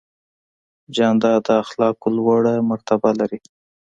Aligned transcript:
جانداد 0.95 1.39
د 1.47 1.49
اخلاقو 1.63 2.07
لوړه 2.17 2.53
مرتبه 2.69 3.09
لري. 3.19 3.39